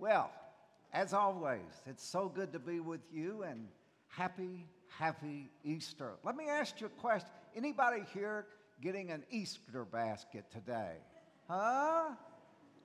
Well, 0.00 0.30
as 0.94 1.12
always, 1.12 1.60
it's 1.84 2.02
so 2.02 2.30
good 2.30 2.54
to 2.54 2.58
be 2.58 2.80
with 2.80 3.02
you 3.12 3.42
and 3.42 3.68
happy, 4.08 4.64
happy 4.88 5.50
Easter. 5.62 6.12
Let 6.24 6.36
me 6.36 6.48
ask 6.48 6.80
you 6.80 6.86
a 6.86 7.00
question. 7.02 7.28
Anybody 7.54 8.04
here 8.14 8.46
getting 8.80 9.10
an 9.10 9.24
Easter 9.30 9.84
basket 9.84 10.46
today? 10.50 10.94
Huh? 11.48 12.12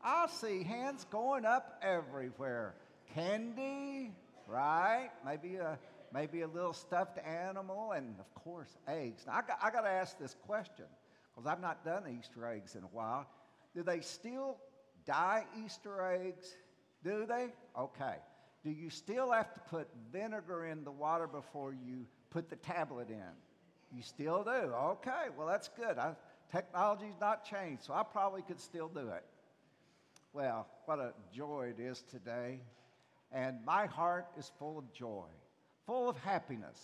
I 0.04 0.28
see 0.28 0.62
hands 0.64 1.06
going 1.10 1.46
up 1.46 1.82
everywhere. 1.82 2.76
Candy, 3.14 4.12
right? 4.46 5.10
Maybe 5.26 5.56
a 5.56 5.80
maybe 6.14 6.42
a 6.42 6.48
little 6.48 6.74
stuffed 6.74 7.20
animal, 7.26 7.94
and 7.94 8.20
of 8.20 8.44
course, 8.44 8.76
eggs. 8.90 9.24
Now, 9.26 9.36
I 9.36 9.42
got, 9.48 9.60
I 9.64 9.72
got 9.72 9.82
to 9.82 9.90
ask 9.90 10.20
this 10.20 10.36
question 10.46 10.86
because 11.34 11.50
I've 11.50 11.62
not 11.62 11.86
done 11.86 12.04
Easter 12.20 12.46
eggs 12.46 12.76
in 12.76 12.84
a 12.84 12.88
while. 12.88 13.26
Do 13.74 13.84
they 13.84 14.02
still 14.02 14.58
dye 15.06 15.46
Easter 15.64 16.06
eggs? 16.06 16.56
Do 17.06 17.28
they? 17.28 17.54
Okay. 17.80 18.16
Do 18.64 18.72
you 18.72 18.90
still 18.90 19.32
have 19.32 19.54
to 19.54 19.60
put 19.60 19.88
vinegar 20.12 20.66
in 20.66 20.84
the 20.84 20.92
water 20.92 21.28
before 21.28 21.72
you 21.72 22.08
put 22.32 22.50
the 22.50 22.56
tablet 22.56 23.10
in? 23.10 23.96
You 23.96 24.02
still 24.02 24.44
do? 24.44 24.50
Okay, 24.50 25.28
well, 25.38 25.48
that's 25.48 25.70
good. 25.70 26.00
I, 26.00 26.16
technology's 26.52 27.14
not 27.22 27.46
changed, 27.46 27.84
so 27.84 27.94
I 27.94 28.02
probably 28.02 28.42
could 28.42 28.60
still 28.60 28.88
do 28.88 29.08
it. 29.10 29.24
Well, 30.34 30.68
what 30.86 30.98
a 30.98 31.14
joy 31.32 31.74
it 31.78 31.82
is 31.82 32.04
today. 32.10 32.60
And 33.32 33.64
my 33.64 33.86
heart 33.86 34.26
is 34.38 34.52
full 34.58 34.80
of 34.80 34.92
joy, 34.92 35.28
full 35.86 36.10
of 36.10 36.18
happiness. 36.18 36.80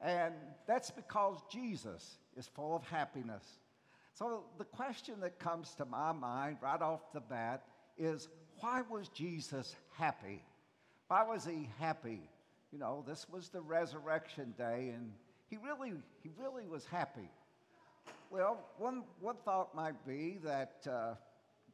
And 0.00 0.34
that's 0.66 0.92
because 0.92 1.42
Jesus 1.50 2.18
is 2.36 2.46
full 2.46 2.76
of 2.76 2.84
happiness. 2.84 3.44
So 4.14 4.44
the 4.58 4.64
question 4.64 5.20
that 5.20 5.40
comes 5.40 5.74
to 5.74 5.84
my 5.84 6.12
mind 6.12 6.58
right 6.62 6.80
off 6.80 7.12
the 7.12 7.20
bat 7.20 7.64
is 7.98 8.28
why 8.60 8.82
was 8.88 9.08
Jesus 9.08 9.74
happy? 9.92 10.42
Why 11.08 11.24
was 11.24 11.44
he 11.44 11.68
happy? 11.78 12.20
You 12.72 12.78
know, 12.78 13.04
this 13.06 13.26
was 13.28 13.48
the 13.48 13.60
resurrection 13.60 14.54
day, 14.56 14.92
and 14.94 15.12
he 15.48 15.56
really, 15.56 15.92
he 16.22 16.30
really 16.38 16.66
was 16.66 16.84
happy. 16.84 17.28
Well, 18.30 18.60
one, 18.78 19.02
one 19.20 19.36
thought 19.44 19.74
might 19.74 20.06
be 20.06 20.38
that, 20.44 20.86
uh, 20.88 21.14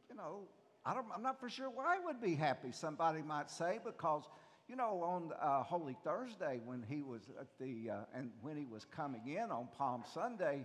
you 0.09 0.17
know, 0.17 0.41
I 0.87 0.95
don't, 0.95 1.06
I'm 1.15 1.23
not 1.23 1.39
for 1.39 1.51
sure 1.51 1.69
why 1.69 1.97
he 1.98 2.05
would 2.05 2.20
be 2.20 2.34
happy, 2.34 2.73
somebody 2.73 3.21
might 3.21 3.50
say, 3.50 3.78
because, 3.84 4.23
you 4.69 4.77
know, 4.77 5.03
on 5.03 5.33
uh, 5.41 5.62
Holy 5.62 5.97
Thursday 6.03 6.61
when 6.65 6.83
he 6.89 7.03
was 7.03 7.23
at 7.39 7.48
the, 7.61 7.91
uh, 7.91 7.97
and 8.15 8.31
when 8.41 8.56
he 8.56 8.65
was 8.65 8.87
coming 8.87 9.27
in 9.27 9.50
on 9.50 9.69
Palm 9.77 10.05
Sunday, 10.15 10.65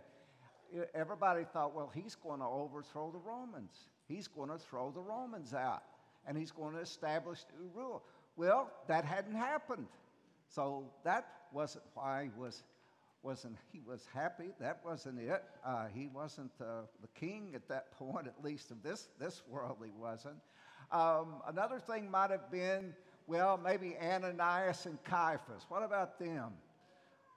everybody 0.93 1.43
thought, 1.43 1.75
well, 1.75 1.91
he's 1.93 2.15
going 2.15 2.39
to 2.39 2.45
overthrow 2.45 3.11
the 3.11 3.19
Romans. 3.19 3.89
He's 4.07 4.27
going 4.27 4.49
to 4.49 4.57
throw 4.57 4.91
the 4.91 5.01
Romans 5.01 5.53
out 5.53 5.83
and 6.27 6.37
he's 6.37 6.51
going 6.51 6.73
to 6.73 6.79
establish 6.79 7.39
new 7.57 7.69
rule. 7.73 8.03
Well, 8.35 8.71
that 8.87 9.05
hadn't 9.05 9.35
happened. 9.35 9.87
So 10.47 10.85
that 11.03 11.27
wasn't 11.53 11.85
why 11.93 12.23
he 12.23 12.41
was, 12.41 12.63
wasn't, 13.23 13.57
he 13.71 13.81
was 13.85 14.07
happy. 14.13 14.49
That 14.59 14.79
wasn't 14.85 15.19
it. 15.19 15.43
Uh, 15.65 15.87
he 15.93 16.07
wasn't 16.07 16.51
uh, 16.59 16.81
the 17.01 17.07
king 17.19 17.51
at 17.55 17.67
that 17.69 17.91
point, 17.97 18.27
at 18.27 18.43
least 18.43 18.71
of 18.71 18.83
this, 18.83 19.09
this 19.19 19.41
world, 19.49 19.77
he 19.83 19.91
wasn't. 19.97 20.37
Um, 20.91 21.35
another 21.47 21.79
thing 21.79 22.11
might 22.11 22.31
have 22.31 22.51
been, 22.51 22.93
well, 23.27 23.59
maybe 23.63 23.95
Ananias 24.01 24.85
and 24.85 25.01
Caiaphas. 25.03 25.65
What 25.69 25.83
about 25.83 26.19
them? 26.19 26.51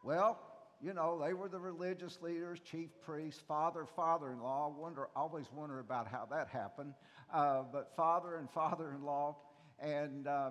Well, 0.03 0.39
you 0.85 0.93
know, 0.93 1.19
they 1.19 1.33
were 1.33 1.49
the 1.49 1.59
religious 1.59 2.19
leaders, 2.21 2.61
chief 2.61 2.91
priests, 3.07 3.43
father, 3.49 3.87
father 3.97 4.33
in 4.33 4.41
law. 4.41 4.69
Wonder, 4.79 5.09
always 5.17 5.47
wonder 5.51 5.79
about 5.81 6.07
how 6.07 6.29
that 6.31 6.49
happened. 6.49 6.93
Uh, 7.33 7.63
but 7.73 7.97
father 7.97 8.37
and 8.37 8.51
father 8.51 8.93
in 8.95 9.03
law, 9.03 9.35
and, 9.81 10.29
uh, 10.29 10.51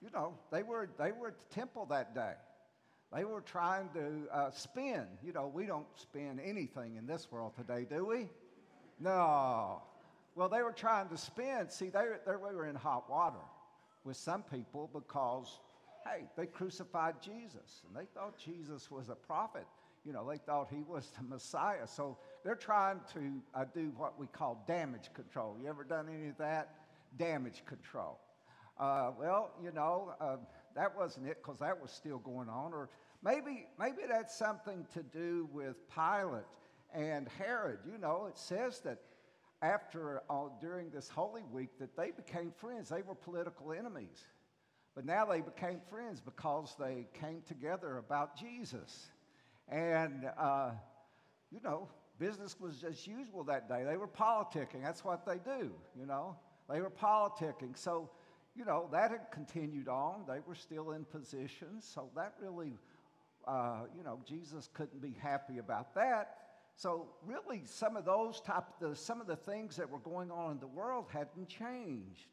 you 0.00 0.08
know, 0.14 0.32
they 0.50 0.62
were, 0.62 0.88
they 0.98 1.12
were 1.12 1.28
at 1.28 1.38
the 1.38 1.54
temple 1.54 1.84
that 1.90 2.14
day. 2.14 2.32
They 3.14 3.26
were 3.26 3.42
trying 3.42 3.90
to 3.90 4.26
uh, 4.32 4.50
spin. 4.52 5.04
You 5.22 5.34
know, 5.34 5.52
we 5.54 5.66
don't 5.66 5.86
spin 5.96 6.40
anything 6.42 6.96
in 6.96 7.06
this 7.06 7.30
world 7.30 7.52
today, 7.54 7.86
do 7.88 8.06
we? 8.06 8.30
No. 8.98 9.82
Well, 10.34 10.48
they 10.48 10.62
were 10.62 10.72
trying 10.72 11.10
to 11.10 11.18
spin. 11.18 11.68
See, 11.68 11.90
they, 11.90 12.06
they 12.26 12.36
were 12.36 12.66
in 12.66 12.74
hot 12.74 13.10
water 13.10 13.44
with 14.02 14.16
some 14.16 14.44
people 14.44 14.88
because 14.94 15.60
hey, 16.04 16.24
they 16.36 16.46
crucified 16.46 17.14
Jesus, 17.22 17.82
and 17.86 17.96
they 17.96 18.06
thought 18.14 18.38
Jesus 18.38 18.90
was 18.90 19.08
a 19.08 19.14
prophet. 19.14 19.66
You 20.04 20.12
know, 20.12 20.28
they 20.28 20.36
thought 20.36 20.68
he 20.70 20.82
was 20.82 21.10
the 21.16 21.24
Messiah. 21.24 21.86
So 21.86 22.18
they're 22.44 22.54
trying 22.54 23.00
to 23.14 23.40
uh, 23.54 23.64
do 23.74 23.92
what 23.96 24.18
we 24.18 24.26
call 24.26 24.62
damage 24.68 25.10
control. 25.14 25.56
You 25.62 25.68
ever 25.68 25.84
done 25.84 26.08
any 26.08 26.28
of 26.28 26.38
that? 26.38 26.74
Damage 27.18 27.62
control. 27.66 28.18
Uh, 28.78 29.12
well, 29.18 29.52
you 29.62 29.72
know, 29.72 30.14
uh, 30.20 30.36
that 30.74 30.94
wasn't 30.96 31.26
it 31.26 31.38
because 31.42 31.58
that 31.60 31.80
was 31.80 31.90
still 31.90 32.18
going 32.18 32.48
on. 32.48 32.72
Or 32.72 32.90
maybe, 33.22 33.66
maybe 33.78 34.02
that's 34.08 34.36
something 34.36 34.86
to 34.92 35.02
do 35.02 35.48
with 35.52 35.76
Pilate 35.94 36.44
and 36.92 37.28
Herod. 37.38 37.78
You 37.90 37.98
know, 37.98 38.26
it 38.28 38.36
says 38.36 38.80
that 38.80 38.98
after, 39.62 40.22
uh, 40.28 40.48
during 40.60 40.90
this 40.90 41.08
Holy 41.08 41.42
Week, 41.50 41.70
that 41.78 41.96
they 41.96 42.10
became 42.10 42.52
friends. 42.56 42.90
They 42.90 43.02
were 43.02 43.14
political 43.14 43.72
enemies. 43.72 44.26
But 44.94 45.04
now 45.04 45.24
they 45.24 45.40
became 45.40 45.80
friends 45.90 46.20
because 46.20 46.76
they 46.78 47.06
came 47.18 47.42
together 47.46 47.98
about 47.98 48.36
Jesus. 48.36 49.06
And, 49.68 50.30
uh, 50.38 50.70
you 51.50 51.60
know, 51.64 51.88
business 52.18 52.56
was 52.60 52.84
as 52.84 53.06
usual 53.06 53.44
that 53.44 53.68
day. 53.68 53.84
They 53.84 53.96
were 53.96 54.08
politicking. 54.08 54.82
That's 54.82 55.04
what 55.04 55.26
they 55.26 55.38
do, 55.38 55.72
you 55.98 56.06
know. 56.06 56.36
They 56.70 56.80
were 56.80 56.90
politicking. 56.90 57.76
So, 57.76 58.10
you 58.54 58.64
know, 58.64 58.88
that 58.92 59.10
had 59.10 59.30
continued 59.32 59.88
on. 59.88 60.24
They 60.28 60.38
were 60.46 60.54
still 60.54 60.92
in 60.92 61.04
position. 61.04 61.80
So 61.80 62.10
that 62.14 62.34
really, 62.40 62.78
uh, 63.48 63.82
you 63.96 64.04
know, 64.04 64.20
Jesus 64.26 64.68
couldn't 64.72 65.02
be 65.02 65.16
happy 65.20 65.58
about 65.58 65.94
that. 65.96 66.36
So 66.76 67.06
really, 67.24 67.62
some 67.64 67.96
of 67.96 68.04
those 68.04 68.40
type, 68.40 68.64
the, 68.80 68.96
some 68.96 69.20
of 69.20 69.26
the 69.26 69.36
things 69.36 69.76
that 69.76 69.88
were 69.88 69.98
going 69.98 70.30
on 70.30 70.52
in 70.52 70.58
the 70.58 70.66
world 70.66 71.06
hadn't 71.12 71.48
changed. 71.48 72.26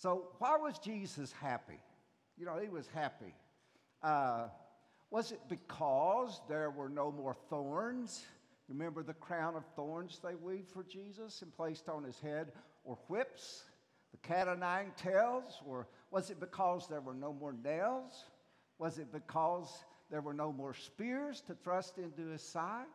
So, 0.00 0.28
why 0.38 0.56
was 0.56 0.78
Jesus 0.78 1.30
happy? 1.30 1.78
You 2.38 2.46
know, 2.46 2.56
he 2.58 2.70
was 2.70 2.88
happy. 2.94 3.34
Uh, 4.02 4.46
was 5.10 5.30
it 5.30 5.40
because 5.46 6.40
there 6.48 6.70
were 6.70 6.88
no 6.88 7.12
more 7.12 7.36
thorns? 7.50 8.24
Remember 8.70 9.02
the 9.02 9.12
crown 9.12 9.56
of 9.56 9.64
thorns 9.76 10.18
they 10.24 10.36
weaved 10.36 10.70
for 10.70 10.84
Jesus 10.84 11.42
and 11.42 11.54
placed 11.54 11.90
on 11.90 12.02
his 12.02 12.18
head, 12.18 12.52
or 12.82 12.96
whips, 13.08 13.64
the 14.10 14.16
cat 14.26 14.48
o' 14.48 14.54
nine 14.54 14.92
tails? 14.96 15.60
Or 15.66 15.86
was 16.10 16.30
it 16.30 16.40
because 16.40 16.88
there 16.88 17.02
were 17.02 17.12
no 17.12 17.34
more 17.34 17.54
nails? 17.62 18.24
Was 18.78 18.98
it 18.98 19.12
because 19.12 19.84
there 20.10 20.22
were 20.22 20.32
no 20.32 20.50
more 20.50 20.72
spears 20.72 21.42
to 21.42 21.54
thrust 21.54 21.98
into 21.98 22.22
his 22.30 22.42
side? 22.42 22.86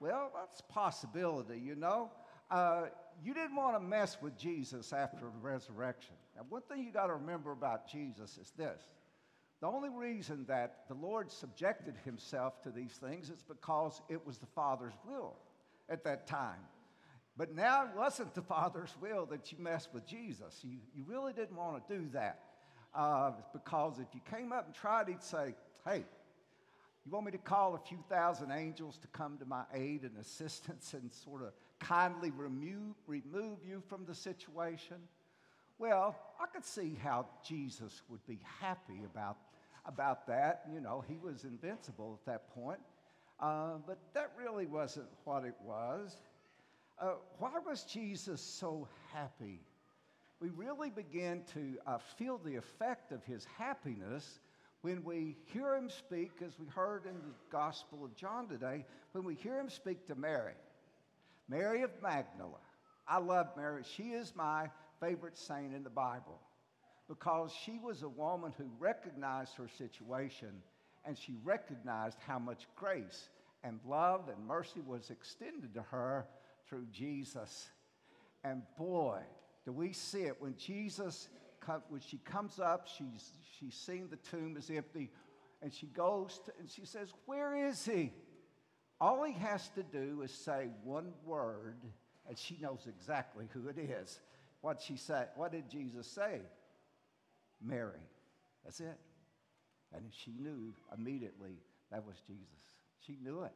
Well, 0.00 0.32
that's 0.34 0.62
possibility, 0.62 1.60
you 1.60 1.76
know. 1.76 2.10
Uh, 2.50 2.86
you 3.22 3.34
didn't 3.34 3.54
want 3.54 3.76
to 3.76 3.80
mess 3.80 4.16
with 4.20 4.36
Jesus 4.36 4.92
after 4.92 5.26
the 5.26 5.38
resurrection. 5.40 6.14
Now, 6.36 6.42
one 6.48 6.62
thing 6.62 6.84
you 6.84 6.92
got 6.92 7.06
to 7.06 7.14
remember 7.14 7.52
about 7.52 7.90
Jesus 7.90 8.38
is 8.38 8.52
this 8.56 8.82
the 9.60 9.68
only 9.68 9.88
reason 9.88 10.44
that 10.48 10.84
the 10.88 10.94
Lord 10.94 11.30
subjected 11.30 11.94
himself 12.04 12.62
to 12.62 12.70
these 12.70 12.92
things 12.92 13.30
is 13.30 13.42
because 13.42 14.02
it 14.08 14.26
was 14.26 14.38
the 14.38 14.46
Father's 14.46 14.94
will 15.06 15.36
at 15.88 16.04
that 16.04 16.26
time. 16.26 16.60
But 17.36 17.54
now 17.54 17.84
it 17.84 17.96
wasn't 17.96 18.34
the 18.34 18.42
Father's 18.54 18.94
will 19.00 19.26
that 19.26 19.52
you 19.52 19.58
mess 19.58 19.88
with 19.92 20.06
Jesus. 20.06 20.60
You, 20.62 20.78
you 20.94 21.04
really 21.06 21.32
didn't 21.32 21.56
want 21.56 21.86
to 21.86 21.96
do 21.96 22.08
that. 22.12 22.40
Uh, 22.94 23.32
because 23.52 23.98
if 23.98 24.06
you 24.12 24.20
came 24.30 24.52
up 24.52 24.66
and 24.66 24.74
tried, 24.74 25.08
he'd 25.08 25.22
say, 25.22 25.54
Hey, 25.84 26.04
you 27.04 27.12
want 27.12 27.26
me 27.26 27.32
to 27.32 27.38
call 27.38 27.74
a 27.74 27.78
few 27.78 27.98
thousand 28.08 28.50
angels 28.50 28.98
to 28.98 29.08
come 29.08 29.36
to 29.38 29.44
my 29.44 29.64
aid 29.74 30.02
and 30.02 30.16
assistance 30.18 30.94
and 30.94 31.12
sort 31.12 31.42
of 31.42 31.52
kindly 31.80 32.30
remove, 32.30 32.94
remove 33.06 33.58
you 33.66 33.82
from 33.88 34.04
the 34.06 34.14
situation? 34.14 34.96
Well, 35.78 36.16
I 36.40 36.46
could 36.46 36.64
see 36.64 36.96
how 37.02 37.26
Jesus 37.46 38.02
would 38.08 38.24
be 38.26 38.38
happy 38.60 39.00
about, 39.04 39.36
about 39.86 40.26
that. 40.28 40.62
You 40.72 40.80
know, 40.80 41.04
he 41.08 41.16
was 41.16 41.44
invincible 41.44 42.18
at 42.20 42.26
that 42.30 42.54
point. 42.54 42.80
Uh, 43.40 43.78
but 43.86 43.98
that 44.14 44.30
really 44.38 44.66
wasn't 44.66 45.08
what 45.24 45.44
it 45.44 45.56
was. 45.64 46.16
Uh, 47.00 47.14
why 47.38 47.58
was 47.66 47.82
Jesus 47.82 48.40
so 48.40 48.86
happy? 49.12 49.60
We 50.40 50.50
really 50.50 50.90
begin 50.90 51.42
to 51.54 51.78
uh, 51.86 51.98
feel 52.16 52.38
the 52.38 52.54
effect 52.54 53.10
of 53.10 53.24
his 53.24 53.44
happiness 53.58 54.38
when 54.82 55.02
we 55.02 55.36
hear 55.46 55.74
him 55.74 55.88
speak, 55.88 56.32
as 56.46 56.58
we 56.58 56.66
heard 56.66 57.06
in 57.06 57.14
the 57.14 57.34
Gospel 57.50 58.04
of 58.04 58.14
John 58.14 58.46
today, 58.46 58.84
when 59.12 59.24
we 59.24 59.34
hear 59.34 59.58
him 59.58 59.70
speak 59.70 60.06
to 60.06 60.14
Mary, 60.14 60.54
Mary 61.48 61.82
of 61.82 61.90
Magdala. 62.02 62.60
I 63.08 63.18
love 63.18 63.48
Mary. 63.56 63.82
She 63.96 64.10
is 64.10 64.34
my 64.36 64.68
favorite 65.04 65.36
saint 65.36 65.74
in 65.74 65.82
the 65.82 65.90
Bible 65.90 66.40
because 67.08 67.52
she 67.64 67.78
was 67.82 68.02
a 68.02 68.08
woman 68.08 68.52
who 68.56 68.64
recognized 68.78 69.54
her 69.56 69.68
situation 69.68 70.48
and 71.04 71.18
she 71.18 71.34
recognized 71.44 72.18
how 72.26 72.38
much 72.38 72.66
grace 72.76 73.28
and 73.62 73.78
love 73.86 74.28
and 74.28 74.46
mercy 74.46 74.80
was 74.86 75.10
extended 75.10 75.74
to 75.74 75.82
her 75.82 76.26
through 76.68 76.86
Jesus. 76.92 77.68
And 78.42 78.62
boy, 78.78 79.20
do 79.64 79.72
we 79.72 79.92
see 79.92 80.22
it 80.22 80.36
when 80.40 80.54
Jesus 80.56 81.28
when 81.88 82.00
she 82.00 82.18
comes 82.18 82.60
up, 82.60 82.86
she's, 82.86 83.32
she's 83.58 83.74
seen 83.74 84.08
the 84.10 84.16
tomb 84.16 84.56
is 84.56 84.70
empty, 84.70 85.10
and 85.62 85.72
she 85.72 85.86
goes 85.86 86.40
to, 86.44 86.52
and 86.58 86.68
she 86.68 86.84
says, 86.84 87.08
Where 87.26 87.56
is 87.68 87.84
he? 87.84 88.12
All 89.00 89.24
he 89.24 89.32
has 89.32 89.68
to 89.70 89.82
do 89.82 90.22
is 90.22 90.30
say 90.30 90.68
one 90.82 91.12
word, 91.24 91.78
and 92.28 92.38
she 92.38 92.58
knows 92.60 92.86
exactly 92.86 93.46
who 93.52 93.68
it 93.68 93.78
is. 93.78 94.20
What 94.64 94.80
she 94.80 94.96
said, 94.96 95.28
what 95.36 95.52
did 95.52 95.68
Jesus 95.68 96.06
say? 96.06 96.40
Mary. 97.62 98.00
That's 98.64 98.80
it. 98.80 98.98
And 99.94 100.06
she 100.10 100.32
knew 100.40 100.72
immediately 100.96 101.58
that 101.92 102.02
was 102.02 102.16
Jesus. 102.26 102.62
She 103.06 103.18
knew 103.22 103.42
it. 103.42 103.52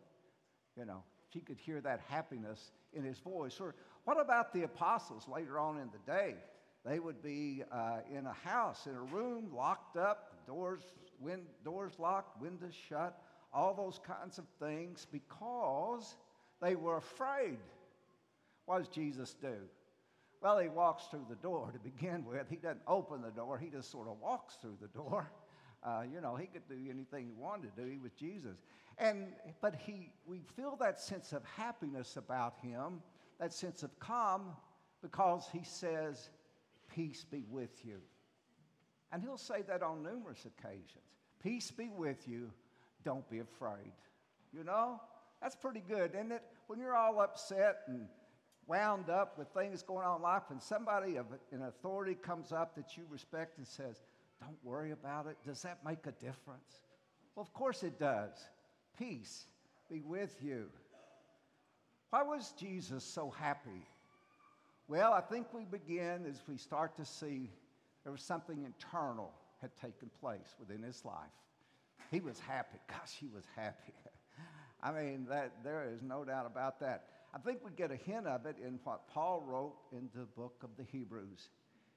You 0.76 0.84
know, 0.84 1.02
she 1.32 1.40
could 1.40 1.56
hear 1.56 1.80
that 1.80 2.02
happiness 2.08 2.72
in 2.92 3.04
his 3.04 3.18
voice. 3.20 3.58
Or 3.58 3.74
what 4.04 4.20
about 4.20 4.52
the 4.52 4.64
apostles 4.64 5.26
later 5.26 5.58
on 5.58 5.78
in 5.78 5.88
the 5.92 6.12
day? 6.12 6.34
They 6.84 6.98
would 6.98 7.22
be 7.22 7.62
uh, 7.72 8.00
in 8.14 8.26
a 8.26 8.34
house, 8.46 8.86
in 8.86 8.94
a 8.94 9.00
room, 9.00 9.48
locked 9.56 9.96
up, 9.96 10.46
doors, 10.46 10.82
wind, 11.18 11.44
doors 11.64 11.94
locked, 11.98 12.38
windows 12.38 12.74
shut, 12.86 13.18
all 13.50 13.72
those 13.72 13.98
kinds 14.06 14.36
of 14.36 14.44
things 14.60 15.06
because 15.10 16.16
they 16.60 16.74
were 16.74 16.98
afraid. 16.98 17.56
What 18.66 18.80
does 18.80 18.88
Jesus 18.88 19.34
do? 19.40 19.56
Well, 20.40 20.58
he 20.58 20.68
walks 20.68 21.04
through 21.06 21.26
the 21.28 21.36
door 21.36 21.70
to 21.72 21.78
begin 21.78 22.24
with. 22.24 22.48
He 22.48 22.56
doesn't 22.56 22.82
open 22.86 23.22
the 23.22 23.30
door, 23.30 23.58
he 23.58 23.68
just 23.68 23.90
sort 23.90 24.08
of 24.08 24.16
walks 24.20 24.56
through 24.60 24.78
the 24.80 24.88
door. 24.88 25.30
Uh, 25.80 26.02
you 26.12 26.20
know, 26.20 26.34
he 26.34 26.46
could 26.48 26.68
do 26.68 26.74
anything 26.90 27.26
he 27.26 27.32
wanted 27.40 27.70
to 27.76 27.82
do. 27.84 27.88
He 27.88 27.98
was 27.98 28.10
Jesus. 28.10 28.56
And, 28.98 29.28
but 29.60 29.76
he, 29.76 30.10
we 30.26 30.40
feel 30.56 30.76
that 30.80 30.98
sense 30.98 31.32
of 31.32 31.44
happiness 31.44 32.16
about 32.16 32.54
him, 32.60 33.00
that 33.38 33.52
sense 33.52 33.84
of 33.84 33.96
calm, 34.00 34.56
because 35.02 35.48
he 35.52 35.62
says, 35.62 36.30
Peace 36.92 37.24
be 37.30 37.44
with 37.48 37.84
you. 37.84 38.00
And 39.12 39.22
he'll 39.22 39.38
say 39.38 39.62
that 39.68 39.84
on 39.84 40.02
numerous 40.02 40.46
occasions. 40.46 40.88
Peace 41.40 41.70
be 41.70 41.90
with 41.96 42.26
you. 42.26 42.50
Don't 43.04 43.28
be 43.30 43.38
afraid. 43.38 43.92
You 44.52 44.64
know? 44.64 45.00
That's 45.40 45.54
pretty 45.54 45.82
good, 45.88 46.14
isn't 46.14 46.32
it? 46.32 46.42
When 46.66 46.80
you're 46.80 46.96
all 46.96 47.20
upset 47.20 47.82
and 47.86 48.08
wound 48.68 49.08
up 49.08 49.38
with 49.38 49.48
things 49.48 49.82
going 49.82 50.06
on 50.06 50.16
in 50.16 50.22
life, 50.22 50.42
and 50.50 50.62
somebody 50.62 51.16
of 51.16 51.26
an 51.50 51.62
authority 51.62 52.14
comes 52.14 52.52
up 52.52 52.76
that 52.76 52.96
you 52.96 53.04
respect 53.10 53.58
and 53.58 53.66
says, 53.66 54.02
Don't 54.40 54.58
worry 54.62 54.92
about 54.92 55.26
it, 55.26 55.36
does 55.44 55.62
that 55.62 55.84
make 55.84 56.06
a 56.06 56.12
difference? 56.12 56.82
Well, 57.34 57.42
of 57.42 57.52
course 57.52 57.82
it 57.82 57.98
does. 57.98 58.32
Peace 58.98 59.46
be 59.90 60.02
with 60.02 60.36
you. 60.42 60.66
Why 62.10 62.22
was 62.22 62.52
Jesus 62.58 63.04
so 63.04 63.30
happy? 63.30 63.86
Well, 64.86 65.12
I 65.12 65.20
think 65.20 65.52
we 65.52 65.64
begin 65.64 66.24
as 66.26 66.40
we 66.48 66.56
start 66.56 66.96
to 66.96 67.04
see 67.04 67.50
there 68.04 68.12
was 68.12 68.22
something 68.22 68.64
internal 68.64 69.32
had 69.60 69.70
taken 69.76 70.10
place 70.20 70.54
within 70.58 70.82
his 70.82 71.04
life. 71.04 71.14
He 72.10 72.20
was 72.20 72.38
happy. 72.38 72.78
Gosh, 72.88 73.16
he 73.20 73.28
was 73.34 73.44
happy. 73.54 73.92
I 74.82 74.92
mean, 74.92 75.26
that, 75.28 75.52
there 75.62 75.84
is 75.92 76.02
no 76.02 76.24
doubt 76.24 76.46
about 76.46 76.80
that. 76.80 77.04
I 77.34 77.38
think 77.38 77.64
we 77.64 77.70
get 77.72 77.90
a 77.90 77.96
hint 77.96 78.26
of 78.26 78.46
it 78.46 78.56
in 78.64 78.78
what 78.84 79.08
Paul 79.08 79.42
wrote 79.46 79.76
in 79.92 80.08
the 80.14 80.24
book 80.24 80.62
of 80.62 80.70
the 80.76 80.84
Hebrews. 80.84 81.50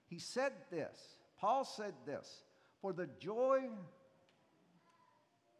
He 0.08 0.20
said 0.20 0.54
this 0.70 1.16
Paul 1.40 1.64
said 1.64 1.94
this 2.06 2.44
For 2.82 2.94
the 2.94 3.08
joy 3.20 3.62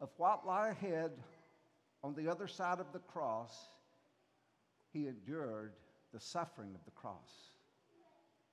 of 0.00 0.10
what 0.16 0.46
lie 0.46 0.68
ahead 0.68 1.12
on 2.04 2.14
the 2.14 2.28
other 2.28 2.46
side 2.46 2.80
of 2.80 2.92
the 2.92 2.98
cross, 2.98 3.56
he 4.92 5.06
endured 5.06 5.72
the 6.12 6.20
suffering 6.20 6.74
of 6.74 6.84
the 6.84 6.90
cross. 6.90 7.30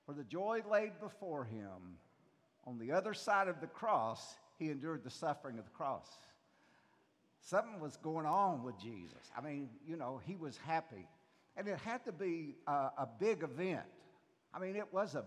For 0.06 0.14
the 0.14 0.24
joy 0.24 0.62
laid 0.70 0.98
before 1.00 1.44
him, 1.44 1.98
on 2.64 2.78
the 2.78 2.92
other 2.92 3.14
side 3.14 3.48
of 3.48 3.60
the 3.60 3.66
cross, 3.66 4.36
he 4.58 4.70
endured 4.70 5.04
the 5.04 5.10
suffering 5.10 5.58
of 5.58 5.64
the 5.64 5.70
cross. 5.70 6.18
Something 7.40 7.80
was 7.80 7.96
going 7.96 8.26
on 8.26 8.62
with 8.62 8.78
Jesus. 8.78 9.30
I 9.36 9.40
mean, 9.40 9.70
you 9.86 9.96
know, 9.96 10.20
he 10.26 10.36
was 10.36 10.56
happy. 10.58 11.06
And 11.56 11.66
it 11.66 11.78
had 11.78 12.04
to 12.04 12.12
be 12.12 12.56
a, 12.66 12.72
a 12.72 13.08
big 13.18 13.42
event. 13.42 13.86
I 14.54 14.58
mean, 14.58 14.76
it 14.76 14.92
was 14.92 15.14
a 15.14 15.24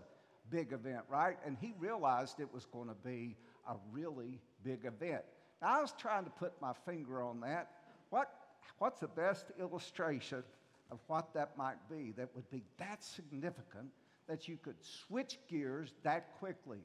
big 0.50 0.72
event, 0.72 1.02
right? 1.08 1.36
And 1.44 1.56
he 1.60 1.74
realized 1.78 2.40
it 2.40 2.52
was 2.52 2.66
going 2.66 2.88
to 2.88 2.94
be 2.94 3.36
a 3.68 3.74
really 3.90 4.40
big 4.62 4.84
event. 4.84 5.22
Now, 5.60 5.78
I 5.78 5.80
was 5.80 5.94
trying 5.98 6.24
to 6.24 6.30
put 6.30 6.52
my 6.60 6.72
finger 6.84 7.22
on 7.22 7.40
that. 7.40 7.70
What, 8.10 8.30
what's 8.78 9.00
the 9.00 9.08
best 9.08 9.46
illustration 9.58 10.42
of 10.90 10.98
what 11.06 11.32
that 11.34 11.56
might 11.56 11.88
be 11.90 12.12
that 12.16 12.28
would 12.34 12.48
be 12.50 12.62
that 12.78 13.02
significant 13.02 13.88
that 14.28 14.48
you 14.48 14.56
could 14.56 14.76
switch 14.80 15.38
gears 15.48 15.94
that 16.02 16.38
quickly? 16.38 16.80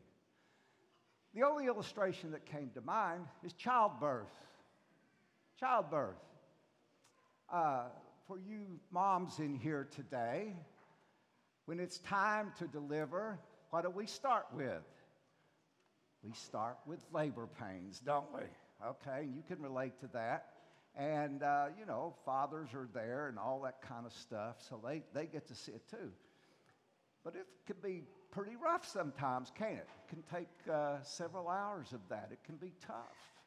The 1.35 1.43
only 1.43 1.67
illustration 1.67 2.31
that 2.31 2.45
came 2.45 2.71
to 2.73 2.81
mind 2.81 3.25
is 3.43 3.53
childbirth. 3.53 4.31
Childbirth. 5.59 6.15
Uh, 7.51 7.87
for 8.27 8.39
you 8.39 8.79
moms 8.91 9.39
in 9.39 9.55
here 9.55 9.89
today, 9.93 10.55
when 11.65 11.81
it's 11.81 11.97
time 11.97 12.53
to 12.59 12.67
deliver, 12.67 13.37
what 13.69 13.83
do 13.83 13.89
we 13.89 14.05
start 14.05 14.45
with? 14.53 14.83
We 16.23 16.31
start 16.31 16.77
with 16.85 16.99
labor 17.11 17.47
pains, 17.59 17.99
don't 17.99 18.33
we? 18.33 18.43
Okay, 18.87 19.27
you 19.35 19.43
can 19.49 19.61
relate 19.61 19.99
to 19.99 20.07
that. 20.13 20.45
And, 20.95 21.43
uh, 21.43 21.65
you 21.77 21.85
know, 21.85 22.15
fathers 22.23 22.69
are 22.73 22.87
there 22.93 23.27
and 23.27 23.37
all 23.37 23.59
that 23.63 23.81
kind 23.81 24.05
of 24.05 24.13
stuff, 24.13 24.55
so 24.69 24.79
they, 24.85 25.03
they 25.13 25.25
get 25.25 25.45
to 25.47 25.55
see 25.55 25.73
it 25.73 25.83
too. 25.89 26.11
But 27.25 27.35
it 27.35 27.47
can 27.67 27.75
be 27.83 28.03
pretty 28.31 28.55
rough 28.55 28.87
sometimes, 28.87 29.51
can't 29.57 29.73
it? 29.73 29.87
It 30.05 30.09
can 30.09 30.23
take 30.33 30.73
uh, 30.73 31.03
several 31.03 31.49
hours 31.49 31.91
of 31.91 31.99
that. 32.07 32.29
It 32.31 32.39
can 32.45 32.55
be 32.55 32.71
tough. 32.87 33.38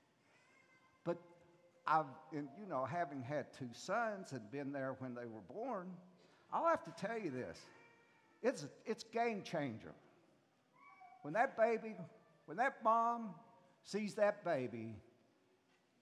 I've, 1.86 2.06
in, 2.32 2.48
you 2.60 2.66
know, 2.68 2.84
having 2.84 3.22
had 3.22 3.46
two 3.58 3.68
sons 3.72 4.32
and 4.32 4.50
been 4.50 4.72
there 4.72 4.94
when 4.98 5.14
they 5.14 5.26
were 5.26 5.40
born, 5.48 5.88
I'll 6.52 6.68
have 6.68 6.84
to 6.84 7.06
tell 7.06 7.18
you 7.18 7.30
this. 7.30 7.58
It's, 8.42 8.66
it's 8.86 9.04
game 9.04 9.42
changer. 9.42 9.92
When 11.22 11.34
that 11.34 11.56
baby, 11.56 11.94
when 12.46 12.56
that 12.58 12.76
mom 12.84 13.30
sees 13.84 14.14
that 14.14 14.44
baby, 14.44 14.96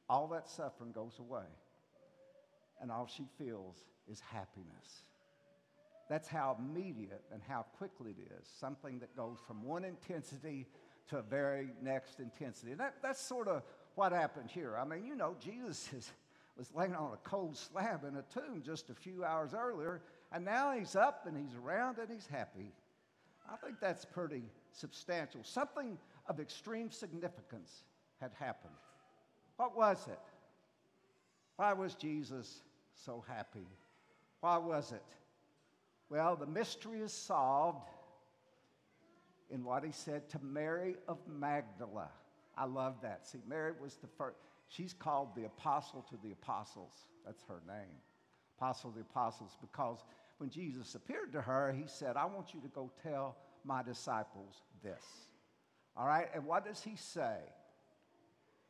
all 0.08 0.26
that 0.28 0.48
suffering 0.48 0.92
goes 0.92 1.18
away. 1.18 1.46
And 2.80 2.90
all 2.90 3.06
she 3.06 3.26
feels 3.38 3.76
is 4.10 4.20
happiness. 4.20 5.04
That's 6.08 6.26
how 6.26 6.56
immediate 6.58 7.22
and 7.32 7.40
how 7.46 7.66
quickly 7.78 8.16
it 8.18 8.32
is. 8.40 8.48
Something 8.58 8.98
that 8.98 9.14
goes 9.16 9.38
from 9.46 9.62
one 9.62 9.84
intensity 9.84 10.66
to 11.08 11.18
a 11.18 11.22
very 11.22 11.68
next 11.82 12.18
intensity. 12.18 12.72
And 12.72 12.80
that, 12.80 12.94
that's 13.02 13.20
sort 13.20 13.48
of 13.48 13.62
what 13.94 14.12
happened 14.12 14.50
here. 14.50 14.76
I 14.76 14.84
mean, 14.84 15.04
you 15.04 15.14
know, 15.14 15.34
Jesus 15.40 15.88
is, 15.96 16.12
was 16.56 16.70
laying 16.74 16.94
on 16.94 17.12
a 17.12 17.28
cold 17.28 17.56
slab 17.56 18.04
in 18.04 18.16
a 18.16 18.22
tomb 18.32 18.62
just 18.64 18.90
a 18.90 18.94
few 18.94 19.24
hours 19.24 19.54
earlier, 19.54 20.02
and 20.32 20.44
now 20.44 20.72
he's 20.72 20.96
up 20.96 21.26
and 21.26 21.36
he's 21.36 21.56
around 21.56 21.98
and 21.98 22.08
he's 22.10 22.26
happy. 22.26 22.72
I 23.50 23.56
think 23.56 23.80
that's 23.80 24.04
pretty 24.04 24.42
substantial. 24.72 25.40
Something 25.42 25.98
of 26.28 26.38
extreme 26.38 26.90
significance 26.90 27.84
had 28.20 28.30
happened. 28.38 28.74
What 29.56 29.76
was 29.76 30.06
it? 30.08 30.18
Why 31.56 31.72
was 31.72 31.94
Jesus 31.94 32.62
so 32.94 33.24
happy? 33.28 33.66
Why 34.40 34.56
was 34.56 34.92
it? 34.92 35.02
Well, 36.08 36.36
the 36.36 36.46
mystery 36.46 37.00
is 37.00 37.12
solved 37.12 37.88
in 39.50 39.64
what 39.64 39.84
he 39.84 39.92
said 39.92 40.28
to 40.30 40.38
Mary 40.42 40.96
of 41.08 41.18
Magdala. 41.28 42.08
I 42.60 42.66
love 42.66 42.96
that. 43.02 43.26
See, 43.26 43.38
Mary 43.48 43.72
was 43.80 43.96
the 43.96 44.06
first, 44.06 44.36
she's 44.68 44.92
called 44.92 45.34
the 45.34 45.44
apostle 45.44 46.04
to 46.10 46.16
the 46.22 46.32
apostles. 46.32 46.92
That's 47.24 47.42
her 47.48 47.62
name. 47.66 47.96
Apostle 48.58 48.90
of 48.90 48.96
the 48.96 49.02
apostles, 49.02 49.56
because 49.60 50.04
when 50.38 50.50
Jesus 50.50 50.94
appeared 50.94 51.32
to 51.32 51.40
her, 51.40 51.72
he 51.72 51.84
said, 51.86 52.16
I 52.16 52.26
want 52.26 52.52
you 52.52 52.60
to 52.60 52.68
go 52.68 52.90
tell 53.02 53.36
my 53.64 53.82
disciples 53.82 54.62
this. 54.82 55.04
All 55.96 56.06
right? 56.06 56.28
And 56.34 56.44
what 56.44 56.66
does 56.66 56.82
he 56.82 56.96
say? 56.96 57.36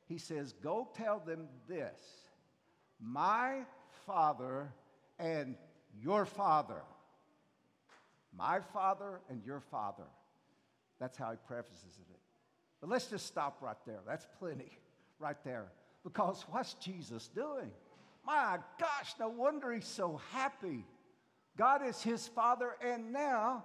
He 0.06 0.18
says, 0.18 0.52
Go 0.52 0.88
tell 0.96 1.20
them 1.20 1.48
this 1.68 2.00
My 3.00 3.62
Father 4.06 4.72
and 5.18 5.56
your 6.00 6.24
Father 6.24 6.82
my 8.36 8.60
father 8.72 9.20
and 9.28 9.42
your 9.44 9.60
father. 9.60 10.06
That's 10.98 11.16
how 11.16 11.30
he 11.30 11.36
prefaces 11.46 11.98
it. 11.98 12.20
But 12.80 12.90
let's 12.90 13.06
just 13.06 13.26
stop 13.26 13.58
right 13.60 13.76
there. 13.86 14.00
That's 14.06 14.26
plenty 14.38 14.78
right 15.18 15.36
there. 15.44 15.66
Because 16.02 16.44
what's 16.50 16.74
Jesus 16.74 17.28
doing? 17.28 17.70
My 18.24 18.58
gosh, 18.78 19.14
no 19.18 19.28
wonder 19.28 19.72
he's 19.72 19.86
so 19.86 20.20
happy. 20.32 20.84
God 21.56 21.86
is 21.86 22.02
his 22.02 22.28
father, 22.28 22.76
and 22.82 23.12
now 23.12 23.64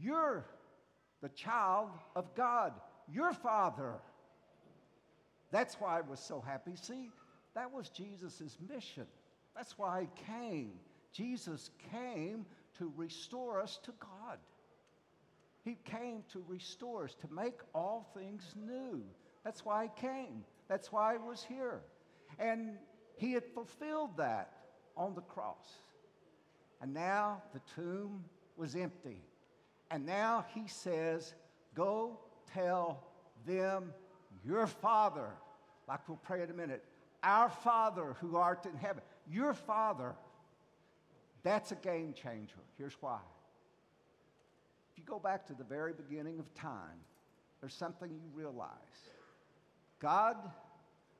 you're 0.00 0.46
the 1.20 1.28
child 1.30 1.90
of 2.14 2.34
God, 2.34 2.72
your 3.12 3.32
father. 3.32 3.94
That's 5.50 5.74
why 5.74 5.98
I 5.98 6.00
was 6.02 6.20
so 6.20 6.40
happy. 6.40 6.76
See, 6.76 7.10
that 7.54 7.72
was 7.72 7.88
Jesus' 7.88 8.56
mission. 8.68 9.06
That's 9.56 9.76
why 9.76 10.02
he 10.02 10.24
came. 10.32 10.72
Jesus 11.12 11.70
came 11.90 12.46
to 12.78 12.92
restore 12.96 13.60
us 13.60 13.78
to 13.84 13.92
God. 13.98 14.38
He 15.64 15.76
came 15.84 16.22
to 16.32 16.42
restore 16.46 17.04
us, 17.04 17.14
to 17.20 17.32
make 17.32 17.58
all 17.74 18.10
things 18.14 18.42
new. 18.56 19.02
That's 19.44 19.64
why 19.64 19.84
He 19.84 20.00
came. 20.00 20.44
That's 20.68 20.92
why 20.92 21.14
He 21.14 21.18
was 21.18 21.44
here. 21.44 21.80
And 22.38 22.78
He 23.16 23.32
had 23.32 23.44
fulfilled 23.44 24.16
that 24.16 24.52
on 24.96 25.14
the 25.14 25.22
cross. 25.22 25.66
And 26.80 26.94
now 26.94 27.42
the 27.52 27.60
tomb 27.74 28.24
was 28.56 28.76
empty. 28.76 29.22
And 29.90 30.06
now 30.06 30.46
He 30.54 30.66
says, 30.68 31.34
Go 31.74 32.18
tell 32.52 33.04
them 33.46 33.92
your 34.44 34.66
Father, 34.66 35.30
like 35.88 36.08
we'll 36.08 36.18
pray 36.18 36.42
in 36.42 36.50
a 36.50 36.54
minute, 36.54 36.84
our 37.22 37.48
Father 37.48 38.16
who 38.20 38.36
art 38.36 38.66
in 38.66 38.76
heaven, 38.76 39.02
your 39.30 39.54
Father. 39.54 40.14
That's 41.42 41.72
a 41.72 41.76
game 41.76 42.14
changer. 42.14 42.58
Here's 42.76 42.96
why. 43.00 43.20
If 44.98 45.04
you 45.06 45.14
go 45.14 45.20
back 45.20 45.46
to 45.46 45.54
the 45.54 45.62
very 45.62 45.92
beginning 45.92 46.40
of 46.40 46.52
time, 46.54 46.98
there's 47.60 47.74
something 47.74 48.10
you 48.10 48.30
realize. 48.34 48.72
God 50.00 50.36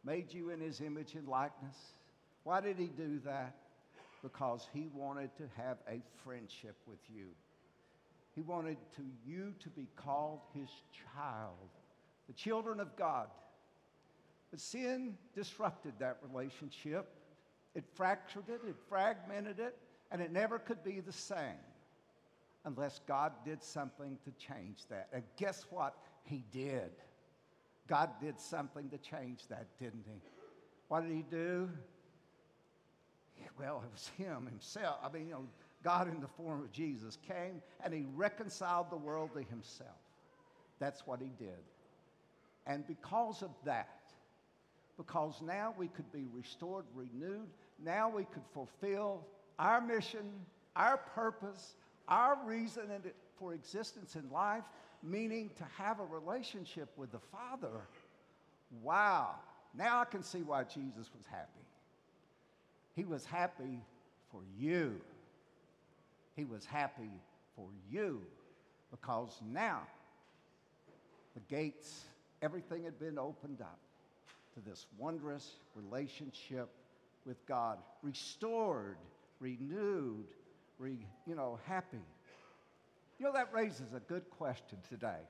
made 0.05 0.35
you 0.35 0.51
in 0.51 0.61
his 0.61 0.81
image 0.81 1.15
and 1.15 1.29
likeness. 1.29 1.77
Why 2.43 2.61
did 2.61 2.77
he 2.77 2.87
do 2.87 3.21
that? 3.25 3.55
Because 4.21 4.67
he 4.75 4.89
wanted 4.93 5.31
to 5.37 5.45
have 5.57 5.77
a 5.89 6.03
friendship 6.25 6.75
with 6.89 6.99
you. 7.09 7.27
He 8.35 8.43
wanted 8.43 8.79
to, 8.97 9.03
you 9.25 9.55
to 9.61 9.69
be 9.69 9.87
called 9.95 10.41
his 10.55 10.69
child, 11.15 11.69
the 12.27 12.33
children 12.33 12.81
of 12.81 12.97
God. 12.97 13.29
But 14.51 14.59
sin 14.59 15.15
disrupted 15.37 15.93
that 16.01 16.19
relationship. 16.29 17.09
It 17.77 17.85
fractured 17.95 18.49
it, 18.49 18.61
it 18.69 18.75
fragmented 18.89 19.61
it, 19.61 19.77
and 20.11 20.21
it 20.21 20.33
never 20.33 20.59
could 20.59 20.83
be 20.83 20.99
the 20.99 21.13
same 21.13 21.61
unless 22.69 23.01
God 23.07 23.33
did 23.45 23.63
something 23.63 24.19
to 24.25 24.31
change 24.33 24.87
that. 24.91 25.09
And 25.13 25.23
guess 25.37 25.65
what? 25.71 25.95
He 26.25 26.45
did. 26.53 26.91
God 27.89 28.11
did 28.21 28.39
something 28.39 28.91
to 28.91 28.99
change 28.99 29.47
that, 29.49 29.67
didn't 29.81 30.05
he? 30.07 30.21
What 30.89 31.03
did 31.03 31.13
he 31.13 31.25
do? 31.31 31.71
Well, 33.59 33.83
it 33.85 33.91
was 33.93 34.11
him 34.19 34.47
himself. 34.47 34.99
I 35.03 35.11
mean, 35.11 35.29
you 35.29 35.33
know, 35.33 35.47
God 35.83 36.09
in 36.09 36.21
the 36.21 36.29
form 36.29 36.61
of 36.61 36.71
Jesus 36.73 37.17
came 37.27 37.63
and 37.83 37.95
he 37.95 38.07
reconciled 38.15 38.91
the 38.91 38.97
world 38.97 39.31
to 39.35 39.43
himself. 39.43 39.97
That's 40.79 41.07
what 41.07 41.21
he 41.21 41.33
did. 41.39 41.59
And 42.67 42.87
because 42.87 43.43
of 43.43 43.51
that, 43.65 44.13
because 44.97 45.41
now 45.41 45.75
we 45.79 45.89
could 45.89 46.11
be 46.13 46.27
restored, 46.35 46.85
renewed, 46.95 47.49
now 47.83 48.11
we 48.11 48.25
could 48.25 48.43
fulfill 48.53 49.25
our 49.59 49.81
mission, 49.81 50.27
our 50.77 50.99
purpose, 50.99 51.77
our 52.09 52.39
reason 52.45 52.85
for 53.39 53.55
existence 53.55 54.17
in 54.17 54.29
life, 54.31 54.65
meaning 55.03 55.51
to 55.57 55.65
have 55.77 56.01
a 56.01 56.05
relationship 56.05 56.89
with 56.97 57.13
the 57.13 57.21
Father. 57.33 57.81
Wow. 58.83 59.37
Now 59.77 60.01
I 60.01 60.05
can 60.05 60.23
see 60.23 60.43
why 60.43 60.65
Jesus 60.65 61.11
was 61.17 61.27
happy. 61.31 61.49
He 62.95 63.05
was 63.05 63.25
happy 63.25 63.81
for 64.33 64.41
you. 64.59 65.01
He 66.35 66.45
was 66.45 66.65
happy 66.65 67.11
for 67.55 67.69
you 67.91 68.23
because 68.91 69.41
now 69.53 69.83
the 71.35 71.41
gates, 71.55 72.05
everything 72.43 72.85
had 72.85 72.99
been 72.99 73.19
opened 73.19 73.61
up 73.61 73.79
to 74.55 74.69
this 74.69 74.87
wondrous 74.99 75.53
relationship 75.75 76.69
with 77.25 77.45
God, 77.47 77.79
restored, 78.03 78.97
renewed, 79.41 80.27
re, 80.79 80.97
you 81.27 81.35
know, 81.35 81.59
happy. 81.67 82.05
You 83.19 83.27
know, 83.27 83.33
that 83.33 83.53
raises 83.53 83.95
a 83.95 84.01
good 84.01 84.29
question 84.31 84.79
today. 84.89 85.21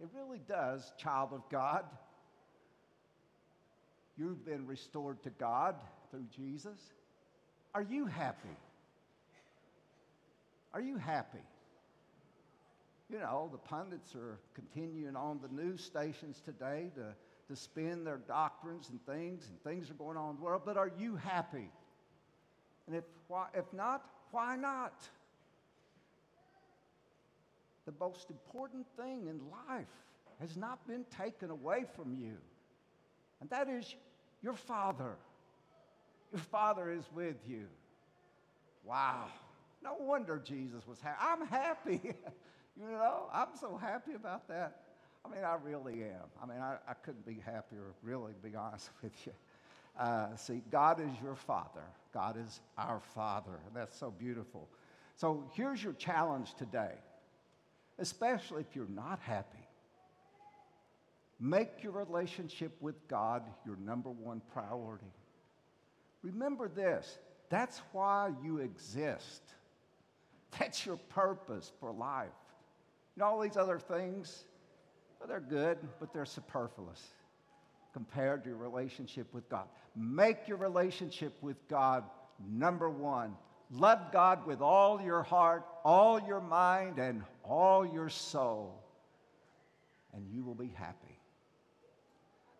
It 0.00 0.08
really 0.14 0.40
does, 0.48 0.92
child 0.98 1.30
of 1.32 1.42
God. 1.50 1.84
You've 4.16 4.44
been 4.44 4.66
restored 4.66 5.22
to 5.24 5.30
God 5.30 5.74
through 6.10 6.26
Jesus. 6.34 6.78
Are 7.74 7.82
you 7.82 8.06
happy? 8.06 8.56
Are 10.72 10.80
you 10.80 10.96
happy? 10.96 11.42
You 13.10 13.18
know, 13.18 13.48
the 13.50 13.58
pundits 13.58 14.14
are 14.14 14.38
continuing 14.54 15.16
on 15.16 15.40
the 15.42 15.48
news 15.48 15.82
stations 15.82 16.40
today 16.44 16.90
to, 16.94 17.14
to 17.48 17.60
spin 17.60 18.04
their 18.04 18.18
doctrines 18.28 18.90
and 18.90 19.04
things, 19.04 19.48
and 19.48 19.62
things 19.62 19.90
are 19.90 19.94
going 19.94 20.16
on 20.16 20.30
in 20.30 20.36
the 20.36 20.42
world, 20.42 20.62
but 20.64 20.76
are 20.76 20.90
you 20.98 21.16
happy? 21.16 21.70
And 22.86 22.96
if, 22.96 23.04
if 23.54 23.72
not, 23.72 24.04
why 24.34 24.56
not? 24.56 25.08
The 27.86 27.92
most 28.00 28.30
important 28.30 28.84
thing 28.96 29.28
in 29.28 29.40
life 29.68 29.86
has 30.40 30.56
not 30.56 30.84
been 30.88 31.04
taken 31.16 31.50
away 31.50 31.84
from 31.94 32.16
you, 32.18 32.36
and 33.40 33.48
that 33.50 33.68
is 33.68 33.94
your 34.42 34.54
Father. 34.54 35.14
Your 36.32 36.40
Father 36.40 36.90
is 36.90 37.04
with 37.14 37.36
you. 37.46 37.66
Wow. 38.84 39.26
No 39.82 39.94
wonder 40.00 40.42
Jesus 40.44 40.84
was 40.86 41.00
happy. 41.00 41.18
I'm 41.20 41.46
happy. 41.46 42.00
you 42.76 42.90
know, 42.90 43.28
I'm 43.32 43.56
so 43.60 43.76
happy 43.76 44.14
about 44.14 44.48
that. 44.48 44.80
I 45.24 45.28
mean, 45.28 45.44
I 45.44 45.56
really 45.62 46.02
am. 46.02 46.26
I 46.42 46.46
mean, 46.46 46.58
I, 46.58 46.76
I 46.88 46.94
couldn't 46.94 47.24
be 47.24 47.38
happier, 47.44 47.94
really, 48.02 48.32
to 48.32 48.48
be 48.50 48.56
honest 48.56 48.90
with 49.02 49.12
you. 49.26 49.32
Uh, 49.98 50.34
see, 50.36 50.62
God 50.70 51.00
is 51.00 51.10
your 51.22 51.36
Father. 51.36 51.84
God 52.12 52.36
is 52.36 52.60
our 52.76 53.00
Father. 53.14 53.58
That's 53.74 53.96
so 53.96 54.10
beautiful. 54.10 54.68
So 55.16 55.44
here's 55.54 55.82
your 55.82 55.92
challenge 55.92 56.54
today, 56.54 56.94
especially 57.98 58.62
if 58.62 58.74
you're 58.74 58.88
not 58.88 59.20
happy. 59.20 59.58
Make 61.38 61.82
your 61.82 61.92
relationship 61.92 62.72
with 62.80 63.06
God 63.08 63.42
your 63.66 63.76
number 63.76 64.10
one 64.10 64.40
priority. 64.52 65.12
Remember 66.22 66.68
this 66.68 67.18
that's 67.50 67.80
why 67.92 68.32
you 68.42 68.58
exist. 68.58 69.42
That's 70.58 70.84
your 70.86 70.96
purpose 70.96 71.70
for 71.78 71.92
life. 71.92 72.28
And 73.14 73.22
all 73.22 73.40
these 73.40 73.56
other 73.56 73.78
things, 73.78 74.44
well, 75.18 75.28
they're 75.28 75.40
good, 75.40 75.78
but 76.00 76.12
they're 76.12 76.24
superfluous 76.24 77.02
compared 77.94 78.42
to 78.42 78.50
your 78.50 78.58
relationship 78.58 79.32
with 79.32 79.48
God. 79.48 79.66
Make 79.96 80.46
your 80.46 80.58
relationship 80.58 81.32
with 81.40 81.56
God 81.68 82.04
number 82.46 82.90
one. 82.90 83.36
Love 83.70 84.12
God 84.12 84.44
with 84.46 84.60
all 84.60 85.00
your 85.00 85.22
heart, 85.22 85.64
all 85.84 86.20
your 86.20 86.40
mind, 86.40 86.98
and 86.98 87.22
all 87.44 87.86
your 87.86 88.08
soul, 88.10 88.84
and 90.12 90.26
you 90.28 90.44
will 90.44 90.54
be 90.54 90.72
happy. 90.76 91.18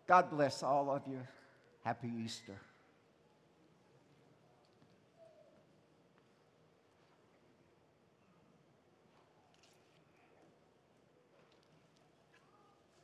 God 0.07 0.31
bless 0.31 0.63
all 0.63 0.89
of 0.89 1.03
you. 1.05 1.19
Happy 1.83 2.11
Easter. 2.23 2.59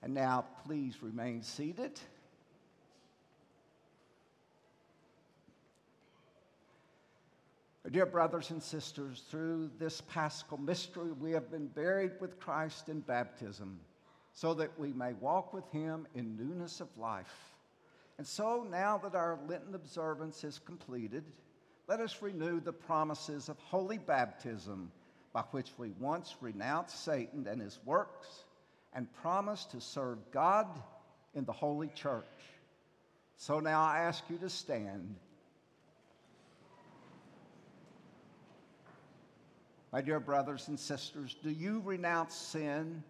And 0.03 0.15
now, 0.15 0.45
please 0.65 0.95
remain 1.03 1.43
seated. 1.43 1.99
Dear 7.91 8.05
brothers 8.05 8.51
and 8.51 8.63
sisters, 8.63 9.25
through 9.29 9.69
this 9.77 9.99
paschal 9.99 10.57
mystery, 10.57 11.11
we 11.11 11.31
have 11.31 11.51
been 11.51 11.67
buried 11.67 12.13
with 12.21 12.39
Christ 12.39 12.87
in 12.87 13.01
baptism 13.01 13.81
so 14.31 14.53
that 14.53 14.79
we 14.79 14.93
may 14.93 15.11
walk 15.11 15.51
with 15.51 15.69
him 15.71 16.07
in 16.15 16.37
newness 16.37 16.79
of 16.79 16.87
life. 16.97 17.53
And 18.17 18.25
so, 18.25 18.65
now 18.69 18.97
that 18.99 19.13
our 19.13 19.37
Lenten 19.45 19.75
observance 19.75 20.45
is 20.45 20.57
completed, 20.57 21.25
let 21.89 21.99
us 21.99 22.21
renew 22.21 22.61
the 22.61 22.71
promises 22.71 23.49
of 23.49 23.59
holy 23.59 23.97
baptism 23.97 24.89
by 25.33 25.41
which 25.51 25.71
we 25.77 25.91
once 25.99 26.37
renounced 26.39 27.03
Satan 27.03 27.45
and 27.45 27.59
his 27.59 27.77
works 27.83 28.45
and 28.93 29.13
promised 29.15 29.71
to 29.71 29.81
serve 29.81 30.19
God 30.31 30.81
in 31.33 31.43
the 31.43 31.51
holy 31.51 31.89
church. 31.89 32.23
So 33.35 33.59
now 33.59 33.83
I 33.83 33.99
ask 33.99 34.23
you 34.29 34.37
to 34.37 34.49
stand 34.49 35.17
My 39.91 39.99
dear 39.99 40.21
brothers 40.21 40.69
and 40.69 40.79
sisters, 40.79 41.35
do 41.43 41.49
you 41.49 41.81
renounce 41.81 42.33
sin 42.33 43.03